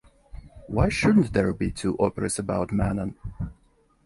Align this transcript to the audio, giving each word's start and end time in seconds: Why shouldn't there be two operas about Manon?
Why 0.65 0.89
shouldn't 0.89 1.33
there 1.33 1.53
be 1.53 1.69
two 1.69 1.95
operas 1.99 2.39
about 2.39 2.71
Manon? 2.71 3.13